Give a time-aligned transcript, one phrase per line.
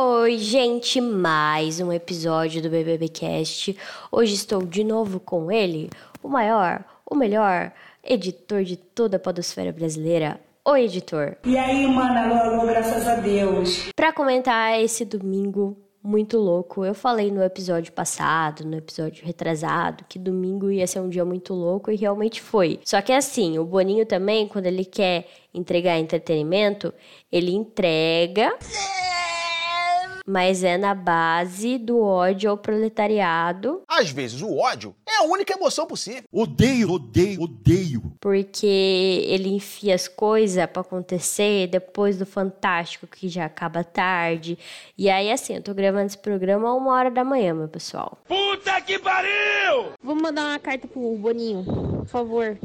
[0.00, 3.76] Oi, gente, mais um episódio do BBB Cast.
[4.12, 5.90] Hoje estou de novo com ele,
[6.22, 7.72] o maior, o melhor
[8.04, 10.40] editor de toda a podosfera brasileira.
[10.64, 11.36] Oi, editor.
[11.44, 13.90] E aí, mana, alô, alô, graças a Deus.
[13.96, 20.16] Para comentar esse domingo muito louco, eu falei no episódio passado, no episódio retrasado, que
[20.16, 22.78] domingo ia ser um dia muito louco e realmente foi.
[22.84, 26.94] Só que assim, o Boninho também, quando ele quer entregar entretenimento,
[27.32, 28.56] ele entrega.
[30.30, 35.54] Mas é na base do ódio ao proletariado, Às vezes o ódio é a única
[35.54, 36.22] emoção possível.
[36.30, 38.12] Odeio, odeio, odeio.
[38.20, 38.66] porque
[39.26, 44.58] ele enfia as coisas pra acontecer depois do Fantástico, que já acaba tarde.
[44.98, 48.18] E aí, assim, eu tô gravando esse programa a uma hora da manhã, meu pessoal.
[48.28, 49.92] Puta que pariu!
[50.02, 52.58] Vamos mandar uma carta pro Boninho, por favor.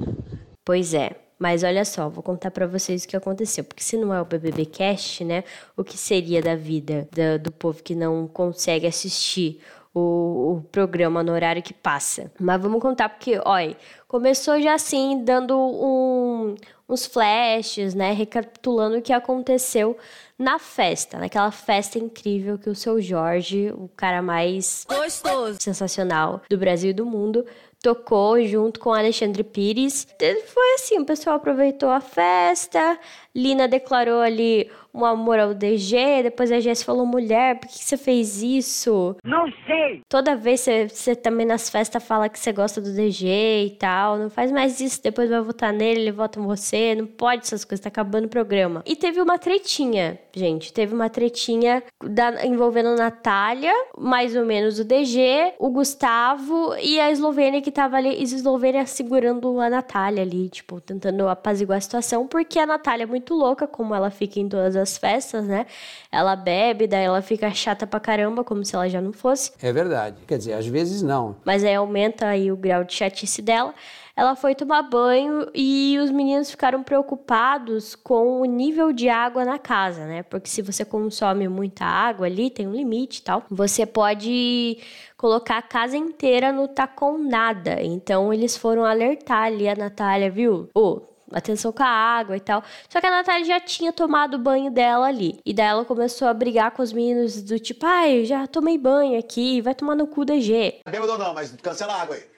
[0.66, 1.23] Pois é.
[1.40, 3.64] Mas olha só, vou contar pra vocês o que aconteceu.
[3.64, 5.44] Porque se não é o BBB Cast, né?
[5.76, 9.60] O que seria da vida da- do povo que não consegue assistir
[9.94, 12.32] o, o programa no horário que passa?
[12.40, 13.76] Mas vamos contar porque, olha,
[14.08, 16.56] começou já assim, dando um-
[16.88, 18.12] uns flashes, né?
[18.14, 19.98] Recapitulando o que aconteceu
[20.38, 21.18] na festa.
[21.18, 25.58] Naquela festa incrível que o seu Jorge, o cara mais Gostoso.
[25.62, 27.46] sensacional do Brasil e do mundo,
[27.84, 30.08] tocou junto com Alexandre Pires.
[30.18, 32.98] Foi assim, o pessoal aproveitou a festa,
[33.36, 37.98] Lina declarou ali um amor ao DG, depois a Jess falou, mulher, por que você
[37.98, 39.16] fez isso?
[39.24, 40.02] Não sei.
[40.08, 43.26] Toda vez você, você também nas festas fala que você gosta do DG
[43.66, 47.08] e tal, não faz mais isso, depois vai votar nele, ele vota em você, não
[47.08, 48.84] pode essas coisas, tá acabando o programa.
[48.86, 54.78] E teve uma tretinha, gente, teve uma tretinha da- envolvendo a Natália, mais ou menos
[54.78, 59.72] o DG, o Gustavo e a Eslovênia que tava ali, e a Eslovênia segurando a
[59.72, 64.10] Natália ali, tipo, tentando apaziguar a situação, porque a Natália é muito louca, como ela
[64.10, 65.68] fica em todas as festas, né?
[66.12, 69.52] Ela bebe, daí ela fica chata pra caramba, como se ela já não fosse.
[69.62, 70.18] É verdade.
[70.28, 71.36] Quer dizer, às vezes não.
[71.46, 73.74] Mas aí aumenta aí o grau de chatice dela.
[74.16, 79.58] Ela foi tomar banho e os meninos ficaram preocupados com o nível de água na
[79.58, 80.22] casa, né?
[80.22, 84.78] Porque se você consome muita água ali, tem um limite e tal, você pode
[85.18, 87.82] colocar a casa inteira no tá com nada.
[87.82, 90.70] Então eles foram alertar ali a Natália, viu?
[90.76, 91.02] Ô,
[91.34, 92.64] atenção com a água e tal.
[92.90, 95.40] Só que a Natália já tinha tomado o banho dela ali.
[95.46, 99.18] E daí ela começou a brigar com os meninos do tipo, ai, já tomei banho
[99.20, 100.82] aqui, vai tomar no cu DG.
[100.90, 102.34] Bêbado ou não, mas cancela a água aí.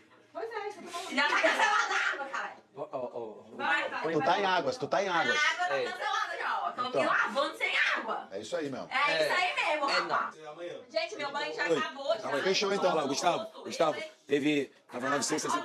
[1.13, 2.55] Já tá cancelada a água, cara.
[3.55, 4.13] Vai, vai.
[4.13, 5.35] Tu tá em águas, tu tá em A águas.
[5.35, 6.71] água tá cancelada já, ó.
[6.71, 7.05] Tô aqui Então.
[7.05, 8.27] lavando sem água.
[8.31, 8.87] É isso aí mesmo.
[8.91, 10.35] É, isso aí mesmo, rapaz.
[10.91, 12.15] Gente, meu banho já acabou.
[12.19, 12.43] Já.
[12.43, 13.07] Fechou então.
[13.07, 13.95] Gustavo, Gustavo,
[14.27, 14.71] teve.
[14.91, 15.57] Tava 960.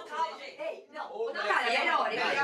[0.58, 1.99] Ei, não, não, cara, é melhor,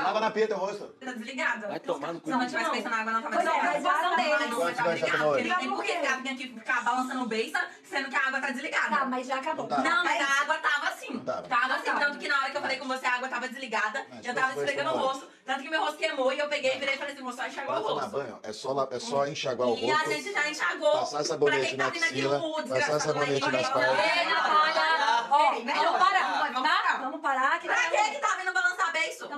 [0.07, 0.13] é.
[0.13, 0.85] Lava na pia teu rosto.
[0.85, 1.67] Tá desligada?
[1.67, 2.29] Vai tomar no cu.
[2.31, 3.79] Se não tivesse pensando na água, não tava Pois é, desligada.
[3.79, 4.29] mas a Não, dele.
[4.77, 8.15] tá ligado, Não tem por que ficar tem que ficar balançando o beiça, sendo que
[8.15, 8.95] a água tá desligada.
[8.97, 9.67] Tá, mas já acabou.
[9.67, 9.77] Tá.
[9.77, 11.19] Não, mas a água tava assim.
[11.19, 11.41] Tava.
[11.47, 14.05] Tava assim, tanto que na hora que eu falei com você, a água tava desligada.
[14.09, 15.27] Mas Eu tava esfregando o rosto.
[15.45, 17.47] Tanto que meu rosto queimou e eu peguei e virei e falei assim, moço, só
[17.47, 18.17] enxaguar o tomar rosto.
[18.17, 20.11] banho, é só, é só enxaguar o E a rosto.
[20.11, 20.91] gente já enxagou.
[20.91, 23.53] Passar sabonete pra quem tá na vindo aqui, axila, o passar desgraçado sabonete nas.
[23.53, 27.59] Ei, Natália, ó, vamos parar, vamos parar.
[27.61, 27.86] Que tá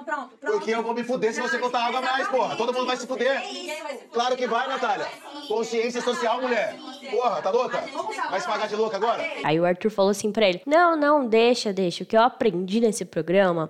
[0.10, 0.58] pronto, pronto.
[0.58, 2.56] Porque eu vou me fuder se você botar água a mais, porra.
[2.56, 3.40] Todo mundo vai se fuder.
[3.42, 4.10] Ninguém vai se fuder.
[4.14, 5.08] Claro que vai, Natália.
[5.48, 6.76] Consciência social, mulher.
[7.12, 7.84] Porra, tá louca?
[8.30, 9.24] Vai se pagar de louca agora?
[9.44, 12.04] Aí o Arthur falou assim pra ele: Não, não, deixa, deixa.
[12.04, 13.70] O que eu aprendi nesse programa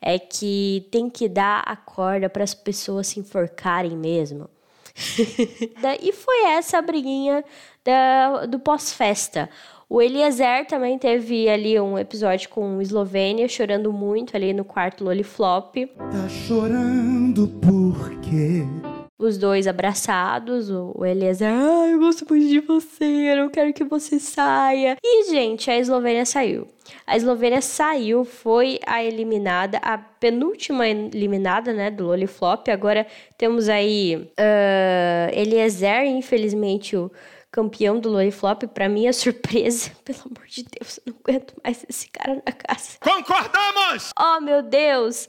[0.00, 4.48] é que tem que dar a corda para as pessoas se enforcarem mesmo.
[6.00, 7.44] E foi essa a briguinha
[7.84, 9.48] da- do pós-festa.
[9.88, 15.86] O Eliezer também teve ali um episódio com Eslovênia chorando muito ali no quarto Loliflop.
[15.86, 18.64] Tá chorando por quê?
[19.18, 23.84] Os dois abraçados, o Eliezer, ah, eu gosto muito de você, eu não quero que
[23.84, 24.96] você saia.
[25.02, 26.66] E, gente, a Eslovênia saiu.
[27.06, 32.68] A Eslovênia saiu, foi a eliminada, a penúltima eliminada, né, do Loliflop.
[32.68, 33.06] Agora
[33.38, 37.10] temos aí ah, Eliezer, infelizmente, o
[37.54, 38.66] campeão do Loliflop.
[38.66, 39.92] Pra mim, é surpresa.
[40.04, 42.98] Pelo amor de Deus, eu não aguento mais esse cara na casa.
[43.00, 44.10] Concordamos!
[44.18, 45.28] Oh, meu Deus!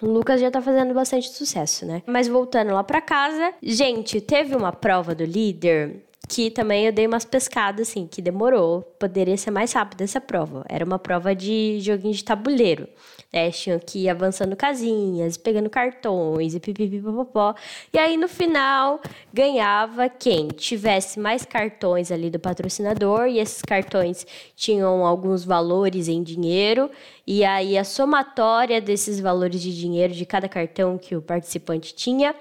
[0.04, 2.02] O Lucas já tá fazendo bastante sucesso, né?
[2.06, 7.06] Mas voltando lá pra casa, gente, teve uma prova do líder que também eu dei
[7.06, 8.82] umas pescadas, assim, que demorou.
[8.98, 10.64] Poderia ser mais rápido essa prova.
[10.68, 12.88] Era uma prova de joguinho de tabuleiro.
[13.32, 13.50] Né?
[13.50, 17.54] Tinham que ir avançando casinhas, pegando cartões e pipipipopopó.
[17.92, 19.00] E aí, no final,
[19.32, 23.26] ganhava quem tivesse mais cartões ali do patrocinador.
[23.26, 26.90] E esses cartões tinham alguns valores em dinheiro.
[27.26, 32.34] E aí, a somatória desses valores de dinheiro de cada cartão que o participante tinha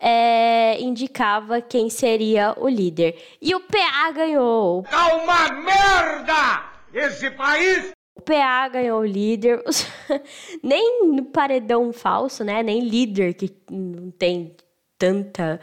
[0.00, 3.16] é, indicava quem seria o líder.
[3.40, 4.82] E o PA ganhou.
[4.84, 6.74] Calma, merda!
[6.92, 9.62] Esse país O PA ganhou o líder.
[10.62, 12.62] Nem no paredão falso, né?
[12.62, 14.54] Nem líder que não tem
[14.96, 15.60] tanta,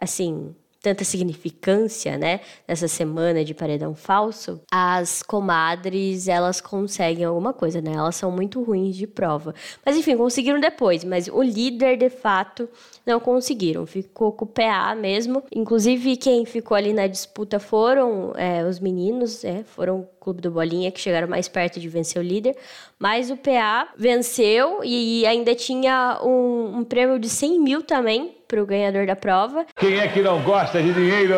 [0.00, 2.40] assim, tanta significância, né?
[2.66, 4.60] Nessa semana de paredão falso.
[4.72, 7.92] As comadres, elas conseguem alguma coisa, né?
[7.92, 9.54] Elas são muito ruins de prova.
[9.84, 11.04] Mas enfim, conseguiram depois.
[11.04, 12.68] Mas o líder, de fato,
[13.06, 13.86] não conseguiram.
[13.86, 15.42] Ficou com o PA mesmo.
[15.54, 20.50] Inclusive, quem ficou ali na disputa foram é, os meninos, é, foram o Clube do
[20.50, 22.56] Bolinha, que chegaram mais perto de vencer o líder.
[22.98, 28.62] Mas o PA venceu e ainda tinha um, um prêmio de 100 mil também para
[28.62, 29.66] o ganhador da prova.
[29.76, 31.34] Quem é que não gosta de dinheiro?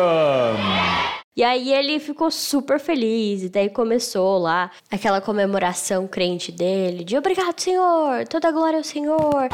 [1.35, 7.17] E aí ele ficou super feliz, e daí começou lá aquela comemoração crente dele, de
[7.17, 9.49] obrigado, Senhor, toda glória ao Senhor.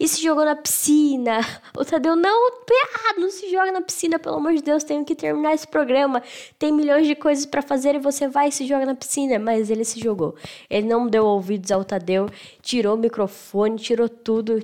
[0.00, 1.40] E se jogou na piscina.
[1.76, 5.14] O Tadeu, não, PA, não se joga na piscina, pelo amor de Deus, tenho que
[5.14, 6.22] terminar esse programa.
[6.58, 9.38] Tem milhões de coisas pra fazer e você vai e se joga na piscina.
[9.38, 10.34] Mas ele se jogou.
[10.70, 12.30] Ele não deu ouvidos ao Tadeu,
[12.62, 14.62] tirou o microfone, tirou tudo.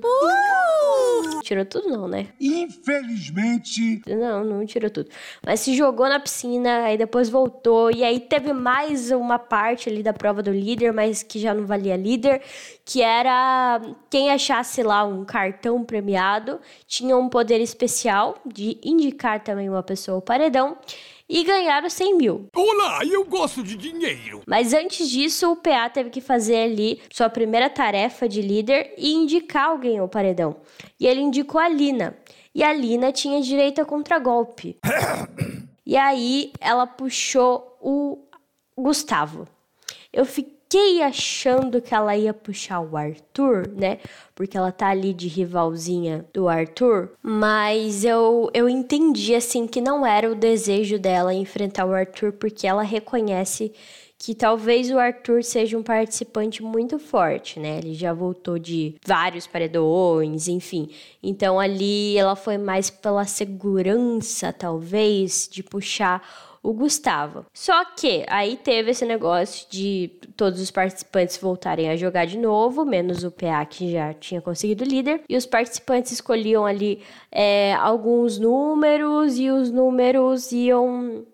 [1.47, 2.27] Tirou tudo não, né?
[2.41, 4.01] Infelizmente.
[4.05, 5.09] Não, não tirou tudo.
[5.41, 7.89] Mas se jogou na piscina, aí depois voltou.
[7.89, 11.65] E aí teve mais uma parte ali da prova do líder, mas que já não
[11.65, 12.41] valia líder.
[12.83, 13.79] Que era
[14.09, 20.15] quem achasse lá um cartão premiado tinha um poder especial de indicar também uma pessoa
[20.15, 20.77] ao paredão.
[21.29, 22.47] E ganhar os 100 mil.
[22.55, 24.43] Olá, eu gosto de dinheiro.
[24.47, 29.13] Mas antes disso, o PA teve que fazer ali sua primeira tarefa de líder e
[29.13, 30.55] indicar alguém ao paredão.
[30.97, 32.17] E ele indicou a Lina.
[32.55, 34.77] E a Lina tinha direito a contragolpe.
[35.85, 38.19] e aí ela puxou o
[38.77, 39.45] Gustavo.
[40.13, 40.56] Eu fiquei
[41.01, 43.99] achando que ela ia puxar o Arthur, né?
[44.35, 47.11] Porque ela tá ali de rivalzinha do Arthur.
[47.21, 52.67] Mas eu, eu entendi, assim, que não era o desejo dela enfrentar o Arthur, porque
[52.67, 53.71] ela reconhece
[54.19, 57.77] que talvez o Arthur seja um participante muito forte, né?
[57.77, 60.89] Ele já voltou de vários paredões, enfim.
[61.21, 66.21] Então ali ela foi mais pela segurança, talvez, de puxar
[66.67, 67.45] o Gustavo.
[67.53, 72.83] Só que aí teve esse negócio de todos os participantes voltarem a jogar de novo,
[72.83, 75.21] menos o PA que já tinha conseguido líder.
[75.29, 81.25] E os participantes escolhiam ali é, alguns números e os números iam.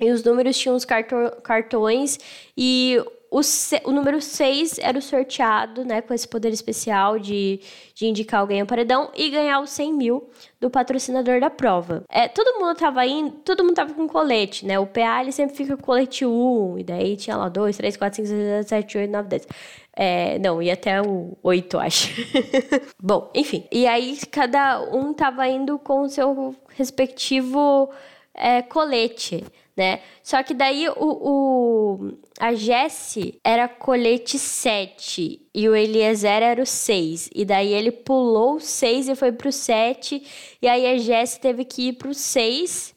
[0.00, 2.18] E os números tinham os cartõ- cartões
[2.56, 3.02] e
[3.36, 7.60] o, o número 6 era o sorteado, né, com esse poder especial de,
[7.94, 12.02] de indicar alguém ao paredão e ganhar os 100 mil do patrocinador da prova.
[12.08, 14.78] É, todo mundo tava indo, todo mundo tava com colete, né?
[14.78, 18.16] O PA ele sempre fica com colete 1, e daí tinha lá 2, 3, 4,
[18.16, 19.48] 5, 6, 7, 8, 9, 10.
[19.94, 22.14] É, não, ia até o 8, acho.
[22.98, 23.66] Bom, enfim.
[23.70, 27.90] E aí cada um tava indo com o seu respectivo
[28.34, 29.44] é, colete,
[29.76, 30.00] né?
[30.22, 36.66] Só que daí o, o- a Jessie era colete 7 e o Eliezer era o
[36.66, 37.30] 6.
[37.34, 40.22] E daí ele pulou o 6 e foi pro 7.
[40.62, 42.94] E aí a Jessie teve que ir pro 6.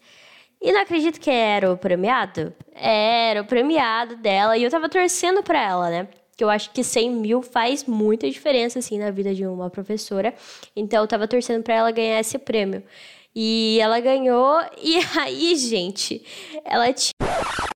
[0.61, 2.53] E não acredito que era o premiado?
[2.75, 4.57] Era o premiado dela.
[4.57, 6.07] E eu tava torcendo pra ela, né?
[6.35, 10.33] Que eu acho que 100 mil faz muita diferença, assim, na vida de uma professora.
[10.75, 12.83] Então eu tava torcendo pra ela ganhar esse prêmio.
[13.41, 14.59] E ela ganhou.
[14.83, 16.21] E aí, gente,
[16.65, 17.13] ela tinha.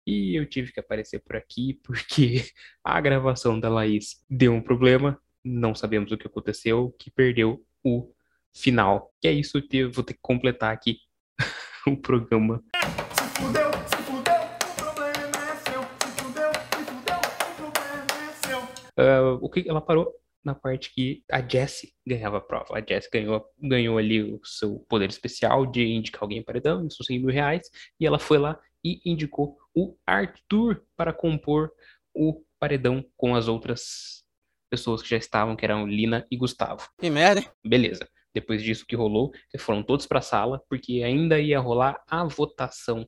[0.06, 2.44] E eu tive que aparecer por aqui porque
[2.84, 5.18] a gravação da Laís deu um problema.
[5.42, 8.12] Não sabemos o que aconteceu, que perdeu o
[8.54, 9.14] final.
[9.24, 10.98] E é isso, eu vou ter que completar aqui
[11.88, 12.62] o programa.
[13.38, 15.82] Fudeu, se fudeu, o problema é seu.
[15.82, 18.04] Se fudeu, se fudeu, o problema
[18.98, 22.78] é Uh, o que ela parou na parte que a Jessie ganhava a prova.
[22.78, 27.04] A Jessie ganhou, ganhou ali o seu poder especial de indicar alguém em paredão, isso
[27.04, 27.70] 100 mil reais,
[28.00, 31.72] e ela foi lá e indicou o Arthur para compor
[32.14, 34.24] o paredão com as outras
[34.70, 36.90] pessoas que já estavam, que eram Lina e Gustavo.
[37.00, 37.50] Que merda, hein?
[37.64, 38.08] Beleza.
[38.34, 43.08] Depois disso que rolou, foram todos para a sala, porque ainda ia rolar a votação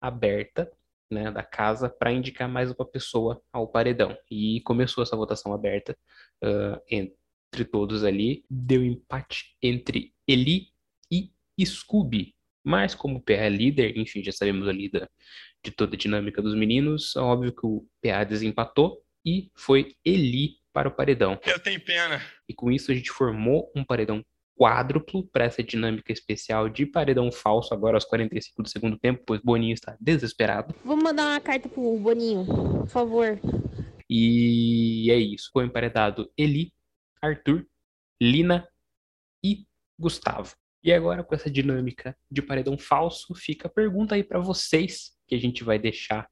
[0.00, 0.70] aberta
[1.10, 4.16] né, da casa para indicar mais uma pessoa ao paredão.
[4.30, 5.96] E começou essa votação aberta
[6.44, 8.44] uh, entre todos ali.
[8.50, 10.68] Deu empate entre Eli
[11.58, 12.34] e Scooby.
[12.64, 15.08] Mas como o PA é líder, enfim, já sabemos ali da,
[15.64, 20.56] de toda a dinâmica dos meninos, é óbvio que o PA desempatou e foi Eli
[20.72, 21.38] para o paredão.
[21.46, 22.20] Eu tenho pena.
[22.48, 24.24] E com isso a gente formou um paredão
[24.56, 29.40] quádruplo para essa dinâmica especial de paredão falso agora aos 45 do segundo tempo, pois
[29.40, 30.74] Boninho está desesperado.
[30.84, 33.38] Vamos mandar uma carta pro Boninho, por favor.
[34.08, 35.50] E é isso.
[35.52, 36.72] Foi emparedado Eli,
[37.20, 37.66] Arthur,
[38.20, 38.66] Lina
[39.44, 39.66] e
[39.98, 40.54] Gustavo.
[40.82, 45.34] E agora com essa dinâmica de paredão falso, fica a pergunta aí para vocês que
[45.34, 46.28] a gente vai deixar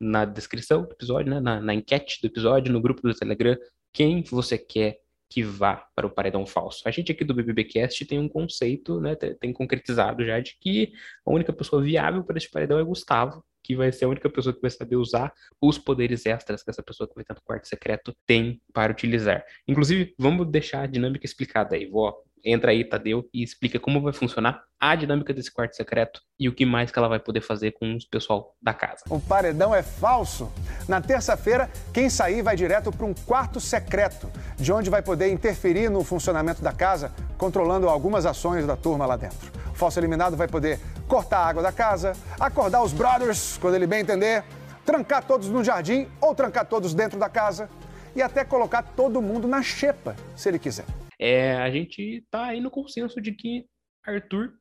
[0.00, 1.40] na descrição do episódio, né?
[1.40, 3.56] na, na enquete do episódio, no grupo do Telegram,
[3.92, 4.98] quem você quer
[5.32, 6.82] que vá para o paredão falso.
[6.86, 10.92] A gente aqui do BBBcast tem um conceito, né, tem concretizado já de que
[11.24, 14.54] a única pessoa viável para esse paredão é Gustavo, que vai ser a única pessoa
[14.54, 17.66] que vai saber usar os poderes extras que essa pessoa que vai estar no quarto
[17.66, 19.42] secreto tem para utilizar.
[19.66, 21.86] Inclusive, vamos deixar a dinâmica explicada aí.
[21.86, 22.08] Vou
[22.44, 26.54] entra aí, Tadeu, e explica como vai funcionar a dinâmica desse quarto secreto e o
[26.54, 29.04] que mais que ela vai poder fazer com os pessoal da casa.
[29.08, 30.52] O paredão é falso.
[30.88, 35.88] Na terça-feira, quem sair vai direto para um quarto secreto, de onde vai poder interferir
[35.88, 39.52] no funcionamento da casa, controlando algumas ações da turma lá dentro.
[39.70, 43.86] O falso eliminado vai poder cortar a água da casa, acordar os brothers, quando ele
[43.86, 44.44] bem entender,
[44.84, 47.68] trancar todos no jardim ou trancar todos dentro da casa
[48.14, 50.84] e até colocar todo mundo na xepa, se ele quiser
[51.22, 53.64] é, a gente tá aí no consenso de que
[54.04, 54.52] Arthur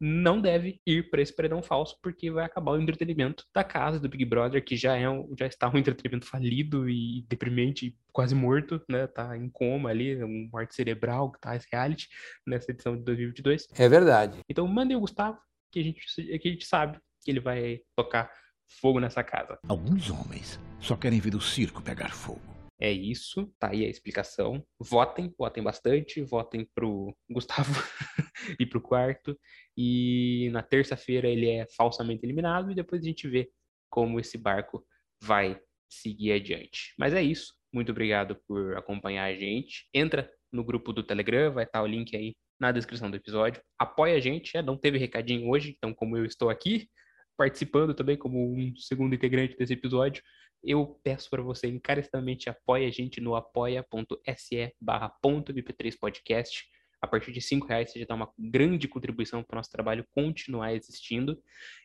[0.00, 4.08] não deve ir para esse paredão falso, porque vai acabar o entretenimento da casa do
[4.08, 8.80] Big Brother, que já é um, já está um entretenimento falido e deprimente, quase morto,
[8.88, 9.06] né?
[9.06, 12.08] Tá em coma ali, um morte cerebral que tá esse reality
[12.46, 13.68] nessa edição de 2022.
[13.74, 14.40] É verdade.
[14.48, 15.38] Então mandem o Gustavo,
[15.70, 16.00] que a gente,
[16.38, 18.30] que a gente sabe que ele vai tocar
[18.80, 19.58] fogo nessa casa.
[19.68, 22.55] Alguns homens só querem ver o circo pegar fogo.
[22.78, 24.64] É isso, tá aí a explicação.
[24.78, 27.72] Votem, votem bastante, votem pro Gustavo
[28.60, 29.38] e pro quarto.
[29.76, 33.50] E na terça-feira ele é falsamente eliminado e depois a gente vê
[33.88, 34.84] como esse barco
[35.22, 36.92] vai seguir adiante.
[36.98, 37.54] Mas é isso.
[37.72, 39.88] Muito obrigado por acompanhar a gente.
[39.92, 43.62] Entra no grupo do Telegram, vai estar o link aí na descrição do episódio.
[43.78, 46.88] Apoia a gente, é, não teve recadinho hoje, então como eu estou aqui
[47.36, 50.22] participando também como um segundo integrante desse episódio,
[50.62, 55.12] eu peço para você encarecidamente apoie a gente no apoia.se barra
[55.76, 56.64] 3 podcast.
[57.00, 60.06] A partir de cinco reais você já dá uma grande contribuição para o nosso trabalho
[60.12, 61.40] continuar existindo.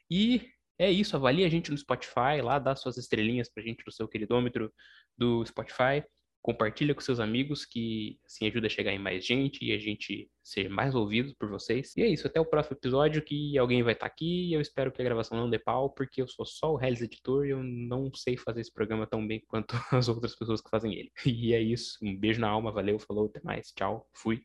[0.09, 3.83] E é isso, avalie a gente no Spotify, lá dá suas estrelinhas para a gente
[3.85, 4.73] no seu queridômetro
[5.17, 6.03] do Spotify
[6.41, 10.29] compartilha com seus amigos, que assim ajuda a chegar em mais gente e a gente
[10.43, 11.95] ser mais ouvido por vocês.
[11.95, 14.91] E é isso, até o próximo episódio que alguém vai estar tá aqui eu espero
[14.91, 17.63] que a gravação não dê pau, porque eu sou só o Hellis Editor e eu
[17.63, 21.11] não sei fazer esse programa tão bem quanto as outras pessoas que fazem ele.
[21.25, 24.41] E é isso, um beijo na alma, valeu, falou, até mais, tchau, fui.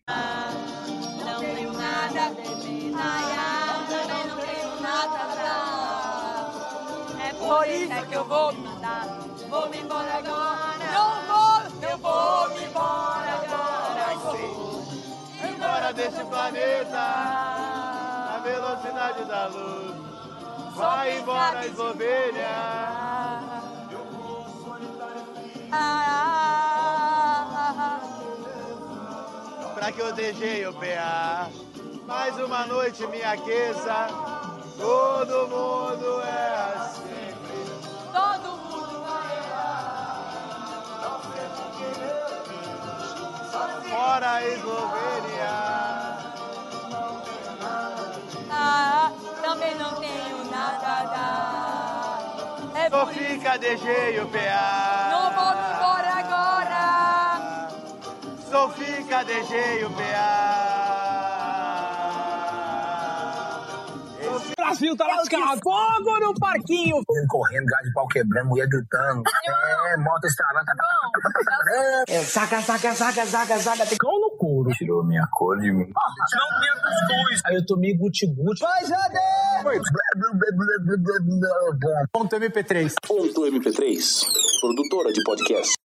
[7.25, 8.67] É por isso que eu vou me
[9.49, 11.26] vou me embora agora, não
[11.97, 14.37] eu vou me embora agora.
[14.37, 14.55] Sim.
[15.49, 19.97] Embora deste planeta, na velocidade da luz.
[20.77, 22.49] Vai embora, Eslovênia.
[29.75, 31.49] Pra que eu deixei o PA,
[32.07, 34.09] mais uma noite me aqueça.
[34.79, 36.86] Todo mundo é assim.
[44.55, 45.57] Eslovênia.
[48.51, 49.13] Ah,
[49.43, 52.19] também não tenho nada a dar.
[52.75, 55.09] É Só fica DG e o PA.
[55.11, 57.69] Não vou embora agora.
[58.51, 60.67] Só fica DG e o PA.
[64.57, 65.61] Brasil tá lascado.
[65.63, 66.97] Fogo no parquinho.
[67.29, 69.23] Correndo, gás de pau quebrando, mulher gritando.
[69.89, 70.67] É, moto estralando.
[72.09, 73.87] É, saca, saca, saca, saca, saca.
[73.87, 73.99] Tem
[74.67, 74.79] couro.
[74.79, 75.87] Tirou minha cor de mim.
[75.87, 77.41] Não tem cuscuz.
[77.47, 78.61] Aí eu tomei guti-guti.
[78.61, 79.19] Vai, Jade!
[82.13, 82.93] Ponto MP3.
[83.07, 84.23] Ponto MP3.
[84.61, 85.86] Produtora de podcast.